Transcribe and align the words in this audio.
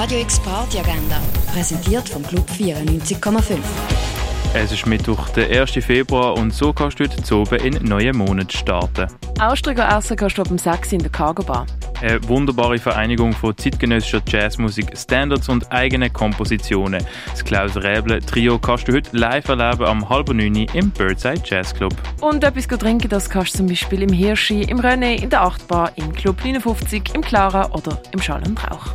Radio 0.00 0.20
X 0.20 0.40
Party 0.40 0.78
Agenda, 0.78 1.20
präsentiert 1.52 2.08
vom 2.08 2.22
Club 2.22 2.48
94,5. 2.48 3.58
Es 4.54 4.72
ist 4.72 4.86
Mittwoch, 4.86 5.28
der 5.28 5.60
1. 5.60 5.72
Februar 5.72 6.38
und 6.38 6.54
so 6.54 6.72
kannst 6.72 6.98
du 6.98 7.04
heute 7.04 7.22
zu 7.22 7.40
oben 7.40 7.58
in 7.60 7.76
einen 7.76 7.84
neuen 7.86 8.16
Monat 8.16 8.50
starten. 8.50 9.08
Austriger 9.38 9.94
essen 9.94 10.16
kannst 10.16 10.38
du 10.38 10.40
ab 10.40 10.48
dem 10.48 10.56
6 10.56 10.92
in 10.92 11.00
der 11.00 11.10
Cargo 11.10 11.42
Bar. 11.42 11.66
Eine 12.00 12.26
wunderbare 12.26 12.78
Vereinigung 12.78 13.34
von 13.34 13.54
zeitgenössischer 13.54 14.22
Jazzmusik, 14.26 14.96
Standards 14.96 15.50
und 15.50 15.70
eigenen 15.70 16.10
Kompositionen. 16.10 17.04
Das 17.30 17.44
Klaus 17.44 17.76
Räble 17.76 18.20
Trio 18.20 18.58
kannst 18.58 18.88
du 18.88 18.94
heute 18.94 19.14
live 19.14 19.48
erleben 19.48 19.84
am 19.84 20.08
halben 20.08 20.38
neun 20.38 20.66
im 20.72 20.90
Birdside 20.92 21.42
Jazz 21.44 21.74
Club. 21.74 21.94
Und 22.22 22.42
etwas 22.42 22.66
trinken, 22.68 23.10
das 23.10 23.28
kannst 23.28 23.52
du 23.52 23.58
zum 23.58 23.66
Beispiel 23.66 24.00
im 24.00 24.14
Hirschi, 24.14 24.62
im 24.62 24.80
René, 24.80 25.20
in 25.20 25.28
der 25.28 25.42
Achtbar, 25.42 25.92
im 25.96 26.10
Club 26.14 26.42
59, 26.42 27.02
im 27.12 27.20
Clara 27.20 27.70
oder 27.72 28.00
im 28.12 28.22
Schall 28.22 28.42
und 28.46 28.58
Rauch. 28.66 28.94